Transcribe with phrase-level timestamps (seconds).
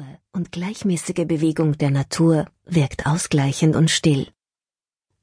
[0.00, 4.28] Ruhe und gleichmäßige Bewegung der Natur wirkt ausgleichend und still.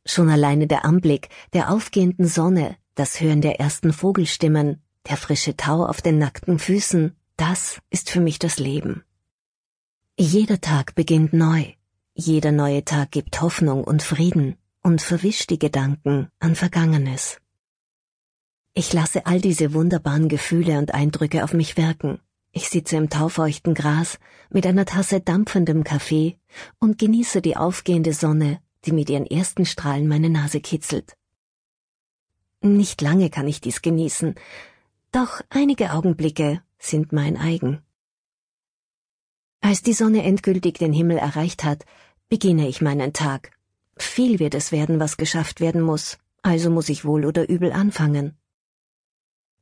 [0.05, 5.85] Schon alleine der Anblick der aufgehenden Sonne, das Hören der ersten Vogelstimmen, der frische Tau
[5.85, 9.03] auf den nackten Füßen, das ist für mich das Leben.
[10.17, 11.73] Jeder Tag beginnt neu,
[12.13, 17.37] jeder neue Tag gibt Hoffnung und Frieden und verwischt die Gedanken an Vergangenes.
[18.73, 22.19] Ich lasse all diese wunderbaren Gefühle und Eindrücke auf mich wirken.
[22.57, 24.17] Ich sitze im taufeuchten Gras
[24.49, 26.39] mit einer Tasse dampfendem Kaffee
[26.79, 31.15] und genieße die aufgehende Sonne die mit ihren ersten Strahlen meine Nase kitzelt.
[32.61, 34.33] Nicht lange kann ich dies genießen,
[35.11, 37.83] doch einige Augenblicke sind mein eigen.
[39.61, 41.85] Als die Sonne endgültig den Himmel erreicht hat,
[42.27, 43.51] beginne ich meinen Tag.
[43.97, 48.35] Viel wird es werden, was geschafft werden muss, also muss ich wohl oder übel anfangen.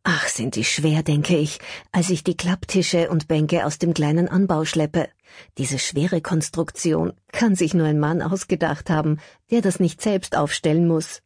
[0.08, 1.58] Ach, sind die schwer, denke ich,
[1.91, 5.09] als ich die Klapptische und Bänke aus dem kleinen Anbau schleppe.
[5.58, 10.88] Diese schwere Konstruktion kann sich nur ein Mann ausgedacht haben, der das nicht selbst aufstellen
[10.88, 11.23] muss.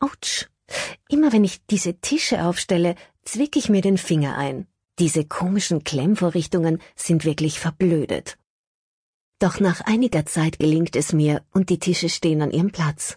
[0.00, 0.48] Autsch.
[1.08, 4.66] Immer wenn ich diese Tische aufstelle, zwick ich mir den Finger ein.
[4.98, 8.36] Diese komischen Klemmvorrichtungen sind wirklich verblödet.
[9.38, 13.16] Doch nach einiger Zeit gelingt es mir und die Tische stehen an ihrem Platz.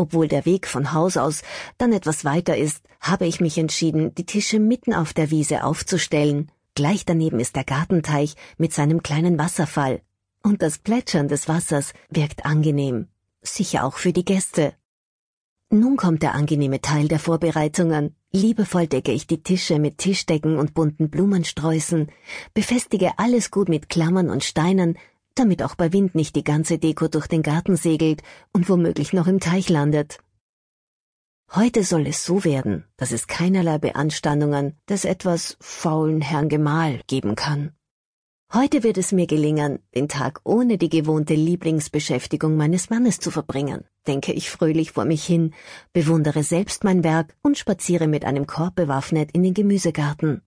[0.00, 1.42] Obwohl der Weg von Haus aus
[1.76, 6.50] dann etwas weiter ist, habe ich mich entschieden, die Tische mitten auf der Wiese aufzustellen.
[6.74, 10.00] Gleich daneben ist der Gartenteich mit seinem kleinen Wasserfall.
[10.42, 13.08] Und das Plätschern des Wassers wirkt angenehm.
[13.42, 14.72] Sicher auch für die Gäste.
[15.68, 18.16] Nun kommt der angenehme Teil der Vorbereitungen.
[18.32, 22.10] Liebevoll decke ich die Tische mit Tischdecken und bunten Blumensträußen,
[22.54, 24.96] befestige alles gut mit Klammern und Steinen,
[25.34, 29.26] damit auch bei Wind nicht die ganze Deko durch den Garten segelt und womöglich noch
[29.26, 30.18] im Teich landet.
[31.52, 37.34] Heute soll es so werden, dass es keinerlei Beanstandungen des etwas faulen Herrn Gemahl geben
[37.34, 37.72] kann.
[38.52, 43.84] Heute wird es mir gelingen, den Tag ohne die gewohnte Lieblingsbeschäftigung meines Mannes zu verbringen,
[44.08, 45.54] denke ich fröhlich vor mich hin,
[45.92, 50.42] bewundere selbst mein Werk und spaziere mit einem Korb bewaffnet in den Gemüsegarten.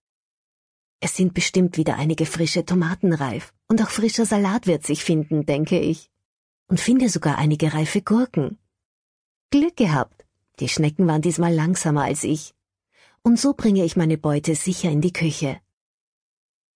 [1.00, 5.46] Es sind bestimmt wieder einige frische Tomaten reif, und auch frischer Salat wird sich finden,
[5.46, 6.10] denke ich.
[6.68, 8.58] Und finde sogar einige reife Gurken.
[9.50, 10.24] Glück gehabt.
[10.60, 12.54] Die Schnecken waren diesmal langsamer als ich.
[13.22, 15.60] Und so bringe ich meine Beute sicher in die Küche.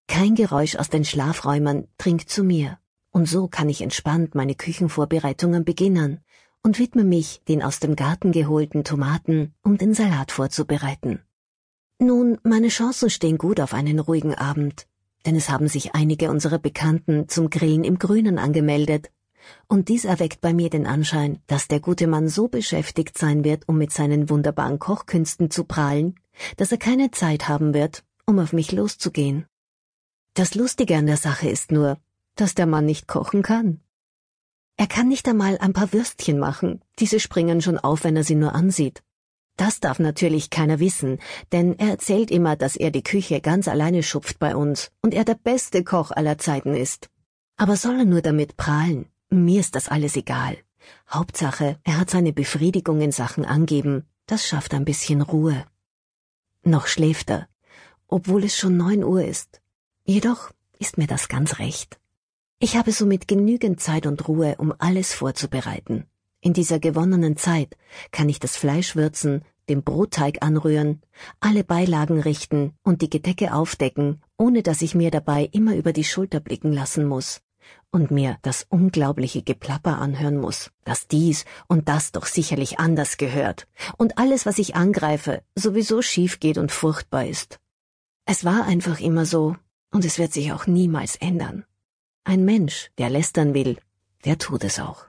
[0.09, 2.79] Kein Geräusch aus den Schlafräumen dringt zu mir,
[3.11, 6.21] und so kann ich entspannt meine Küchenvorbereitungen beginnen
[6.63, 11.23] und widme mich den aus dem Garten geholten Tomaten, um den Salat vorzubereiten.
[12.01, 14.87] Nun, meine Chancen stehen gut auf einen ruhigen Abend,
[15.27, 19.11] denn es haben sich einige unserer Bekannten zum Grillen im Grünen angemeldet,
[19.67, 23.69] und dies erweckt bei mir den Anschein, dass der gute Mann so beschäftigt sein wird,
[23.69, 26.15] um mit seinen wunderbaren Kochkünsten zu prahlen,
[26.57, 29.47] dass er keine Zeit haben wird, um auf mich loszugehen.
[30.35, 31.99] Das Lustige an der Sache ist nur,
[32.37, 33.81] dass der Mann nicht kochen kann.
[34.77, 38.37] Er kann nicht einmal ein paar Würstchen machen, diese springen schon auf, wenn er sie
[38.37, 39.03] nur ansieht.
[39.59, 41.19] Das darf natürlich keiner wissen,
[41.51, 45.25] denn er erzählt immer, dass er die Küche ganz alleine schupft bei uns und er
[45.25, 47.11] der beste Koch aller Zeiten ist.
[47.57, 49.07] Aber soll er nur damit prahlen?
[49.31, 50.57] Mir ist das alles egal.
[51.11, 54.07] Hauptsache, er hat seine Befriedigung in Sachen angeben.
[54.27, 55.67] Das schafft ein bisschen Ruhe.
[56.63, 57.49] Noch schläft er,
[58.07, 59.61] obwohl es schon neun Uhr ist.
[60.05, 61.99] Jedoch ist mir das ganz recht.
[62.61, 66.07] Ich habe somit genügend Zeit und Ruhe, um alles vorzubereiten.
[66.41, 67.77] In dieser gewonnenen Zeit
[68.13, 71.03] kann ich das Fleisch würzen, den Brotteig anrühren,
[71.41, 76.05] alle Beilagen richten und die Gedecke aufdecken, ohne dass ich mir dabei immer über die
[76.05, 77.41] Schulter blicken lassen muss
[77.91, 83.67] und mir das unglaubliche Geplapper anhören muss, dass dies und das doch sicherlich anders gehört
[83.97, 87.59] und alles, was ich angreife, sowieso schief geht und furchtbar ist.
[88.27, 89.57] Es war einfach immer so
[89.91, 91.65] und es wird sich auch niemals ändern.
[92.25, 93.79] Ein Mensch, der lästern will,
[94.25, 95.08] der tut es auch.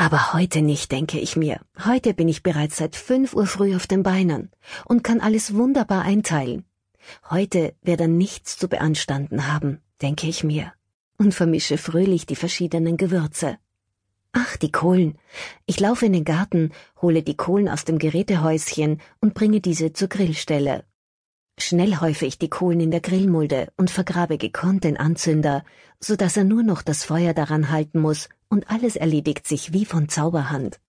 [0.00, 1.60] Aber heute nicht, denke ich mir.
[1.84, 4.52] Heute bin ich bereits seit fünf Uhr früh auf den Beinen
[4.84, 6.64] und kann alles wunderbar einteilen.
[7.30, 10.72] Heute wird er nichts zu beanstanden haben, denke ich mir,
[11.16, 13.58] und vermische fröhlich die verschiedenen Gewürze.
[14.30, 15.18] Ach, die Kohlen.
[15.66, 16.70] Ich laufe in den Garten,
[17.02, 20.84] hole die Kohlen aus dem Gerätehäuschen und bringe diese zur Grillstelle.
[21.60, 25.64] Schnell häufe ich die Kohlen in der Grillmulde und vergrabe gekonnt den Anzünder,
[26.00, 29.84] so dass er nur noch das Feuer daran halten muss und alles erledigt sich wie
[29.84, 30.80] von Zauberhand.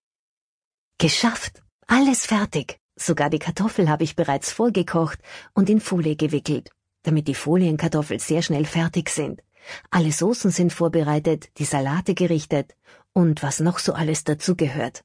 [1.00, 1.64] Geschafft!
[1.88, 2.80] Alles fertig!
[2.96, 5.20] Sogar die Kartoffel habe ich bereits vorgekocht
[5.54, 6.70] und in Folie gewickelt,
[7.02, 9.42] damit die Folienkartoffeln sehr schnell fertig sind.
[9.90, 12.76] Alle Soßen sind vorbereitet, die Salate gerichtet
[13.14, 15.04] und was noch so alles dazugehört.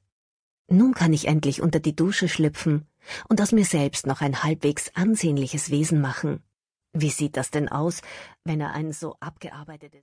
[0.67, 2.87] Nun kann ich endlich unter die Dusche schlüpfen
[3.29, 6.43] und aus mir selbst noch ein halbwegs ansehnliches Wesen machen.
[6.93, 8.01] Wie sieht das denn aus,
[8.45, 9.93] wenn er ein so abgearbeitetes